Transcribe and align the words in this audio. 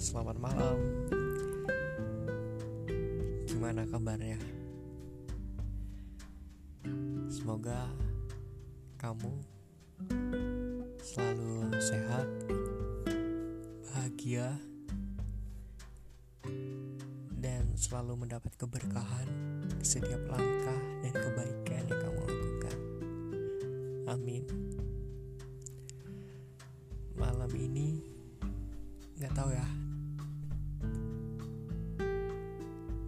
selamat 0.00 0.40
malam. 0.40 0.80
Gimana 3.44 3.84
kabarnya? 3.84 4.40
Semoga 7.28 7.84
kamu 8.96 9.28
selalu 11.04 11.76
sehat, 11.84 12.28
bahagia, 13.92 14.56
dan 17.36 17.68
selalu 17.76 18.24
mendapat 18.24 18.56
keberkahan 18.56 19.28
setiap 19.84 20.24
langkah 20.32 20.80
dan 21.04 21.12
kebaikan 21.12 21.84
yang 21.92 22.00
kamu 22.00 22.20
lakukan. 22.24 22.78
Amin. 24.08 24.44
Malam 27.20 27.52
ini 27.52 28.00
nggak 29.20 29.36
tahu 29.36 29.52
ya 29.52 29.79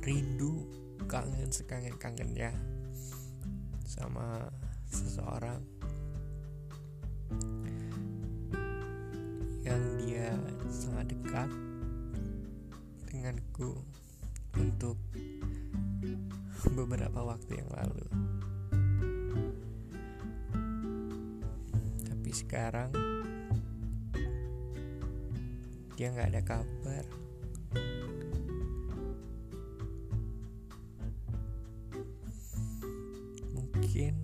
rindu 0.03 0.67
kangen 1.07 1.47
sekangen 1.55 1.95
kangennya 1.95 2.51
sama 3.87 4.51
seseorang 4.91 5.63
yang 9.63 9.83
dia 10.03 10.35
sangat 10.67 11.07
dekat 11.15 11.51
denganku 13.07 13.79
untuk 14.59 14.99
beberapa 16.75 17.23
waktu 17.23 17.63
yang 17.63 17.71
lalu. 17.71 18.07
Tapi 22.03 22.31
sekarang 22.35 22.91
dia 25.95 26.11
nggak 26.11 26.31
ada 26.35 26.43
kabar 26.43 27.22
mungkin 33.93 34.17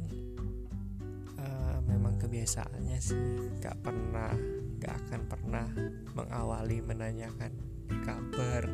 uh, 1.36 1.76
memang 1.84 2.16
kebiasaannya 2.16 2.96
sih 3.04 3.20
nggak 3.60 3.84
pernah 3.84 4.32
nggak 4.80 4.94
akan 5.04 5.20
pernah 5.28 5.68
mengawali 6.16 6.80
menanyakan 6.80 7.52
kabar 8.00 8.64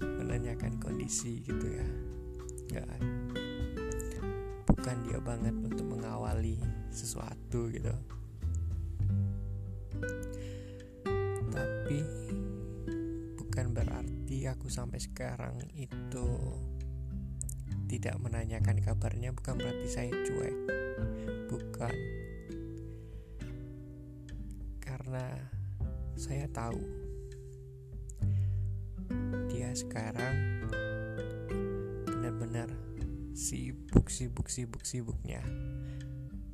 menanyakan 0.00 0.80
kondisi 0.80 1.44
gitu 1.44 1.68
ya. 1.68 1.84
Nggak. 2.72 2.96
Bukan 4.72 4.96
dia 5.04 5.20
banget 5.20 5.52
untuk 5.60 5.84
mengawali 5.84 6.56
sesuatu 6.88 7.68
gitu. 7.68 7.92
Tapi 11.52 12.00
bukan 13.36 13.66
berarti 13.76 14.48
aku 14.48 14.72
sampai 14.72 14.96
sekarang 14.96 15.60
itu 15.76 16.24
tidak 17.90 18.22
menanyakan 18.22 18.78
kabarnya 18.78 19.34
bukan 19.34 19.58
berarti 19.58 19.88
saya 19.90 20.14
cuek. 20.14 20.56
Bukan. 21.50 21.94
Karena 24.78 25.26
saya 26.14 26.46
tahu 26.54 26.78
dia 29.50 29.74
sekarang 29.74 30.62
benar-benar 32.06 32.70
sibuk 33.34 34.06
sibuk 34.06 34.46
sibuk 34.46 34.86
sibuknya 34.86 35.42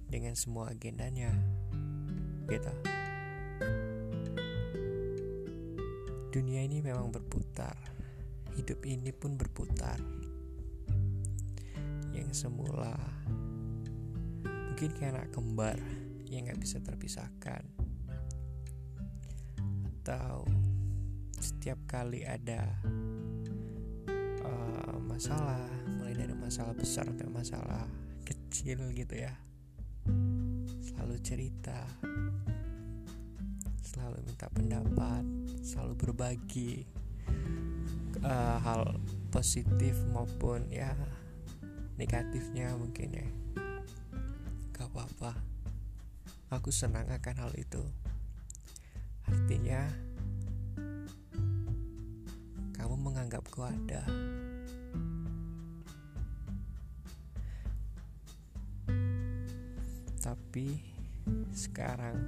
dengan 0.08 0.32
semua 0.32 0.72
agendanya. 0.72 1.36
Gitu 2.48 2.72
dunia 6.32 6.68
ini 6.68 6.84
memang 6.84 7.08
berputar. 7.12 7.76
Hidup 8.56 8.84
ini 8.88 9.12
pun 9.12 9.36
berputar 9.36 10.00
yang 12.16 12.32
semula. 12.32 12.96
Mungkin 14.44 14.90
kayak 14.96 15.12
anak 15.12 15.28
kembar 15.32 15.78
yang 16.32 16.48
nggak 16.48 16.60
bisa 16.60 16.80
terpisahkan. 16.80 17.62
Atau 20.00 20.48
setiap 21.36 21.78
kali 21.84 22.24
ada 22.24 22.64
uh, 24.42 24.96
masalah 25.04 25.60
mulai 25.98 26.14
dari 26.16 26.34
masalah 26.34 26.72
besar 26.72 27.04
sampai 27.06 27.28
masalah 27.28 27.84
kecil 28.26 28.90
gitu 28.96 29.14
ya 29.14 29.34
selalu 30.82 31.16
cerita 31.22 31.86
selalu 33.82 34.18
minta 34.26 34.46
pendapat 34.50 35.24
selalu 35.62 35.94
berbagi 35.98 36.86
uh, 38.22 38.58
hal 38.62 38.96
positif 39.30 39.94
maupun 40.14 40.66
ya 40.70 40.94
negatifnya 41.96 42.76
mungkin 42.76 43.08
ya. 43.16 43.28
Gak 44.76 44.92
apa-apa. 44.92 45.32
Aku 46.52 46.68
senang 46.68 47.08
akan 47.08 47.36
hal 47.40 47.52
itu. 47.56 47.80
Artinya 49.26 49.82
kamu 52.76 52.94
menganggapku 53.00 53.64
ada. 53.64 54.04
Tapi 60.20 60.78
sekarang 61.56 62.20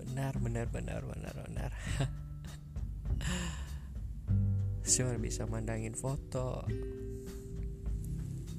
benar 0.00 0.34
benar 0.40 0.66
benar 0.72 1.00
benar 1.04 1.34
benar. 1.44 1.70
Cuma 4.86 5.14
bisa 5.20 5.44
mandangin 5.44 5.92
foto 5.92 6.64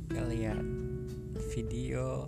ngeliat 0.07 0.63
video 1.51 2.27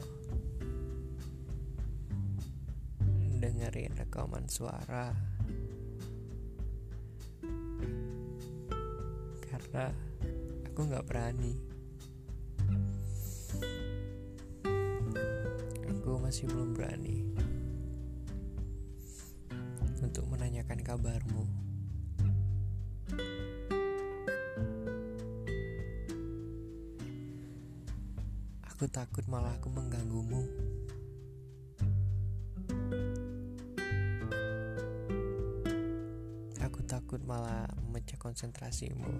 dengerin 3.39 3.95
rekaman 3.95 4.45
suara. 4.51 5.15
Karena 9.47 9.85
aku 10.67 10.79
nggak 10.83 11.07
berani. 11.07 11.53
Aku 15.87 16.19
masih 16.19 16.49
belum 16.51 16.75
berani 16.75 17.23
untuk 19.99 20.25
menanyakan 20.31 20.79
kabarmu 20.81 21.68
Aku 28.79 28.87
takut 28.87 29.27
malah 29.27 29.51
aku 29.59 29.67
mengganggumu. 29.75 30.39
Aku 36.63 36.79
takut 36.87 37.19
malah 37.27 37.67
memecah 37.83 38.15
konsentrasimu. 38.15 39.11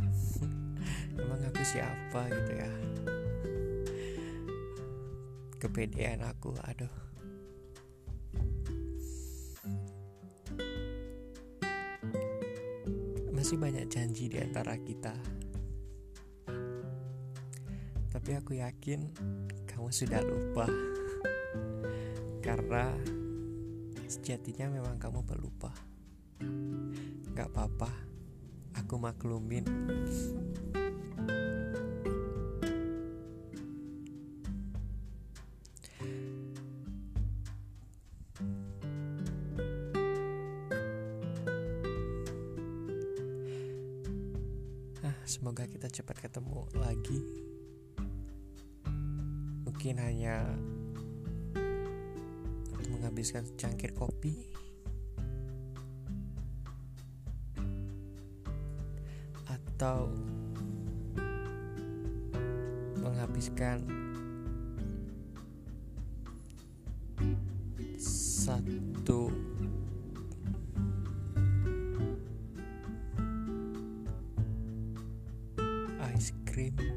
Emang 1.20 1.44
aku 1.44 1.60
siapa 1.60 2.24
gitu 2.32 2.52
ya? 2.56 2.72
Kepedean 5.60 6.24
aku, 6.24 6.56
aduh. 6.64 6.94
Masih 13.28 13.60
banyak 13.60 13.92
janji 13.92 14.32
di 14.32 14.40
antara 14.40 14.80
kita 14.80 15.35
tapi 18.26 18.42
aku 18.42 18.58
yakin 18.58 19.06
kamu 19.70 19.86
sudah 19.94 20.18
lupa. 20.18 20.66
Karena 22.42 22.90
sejatinya 24.10 24.66
memang 24.66 24.98
kamu 24.98 25.22
pelupa 25.22 25.70
gak 27.38 27.54
apa-apa 27.54 27.86
aku 28.82 28.98
maklumin. 28.98 29.62
Ah, 45.06 45.14
semoga 45.22 45.70
kita 45.70 45.86
cepat 45.86 46.26
ketemu 46.26 46.66
lagi 46.74 47.46
mungkin 49.86 50.02
hanya 50.02 50.42
menghabiskan 52.90 53.46
secangkir 53.46 53.94
kopi. 53.94 54.34
Atau 59.46 60.10
menghabiskan 62.98 63.86
satu 67.94 69.30
ice 76.10 76.34
cream. 76.42 76.95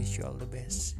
Wish 0.00 0.16
you 0.16 0.24
all 0.24 0.32
the 0.32 0.46
best 0.46 0.96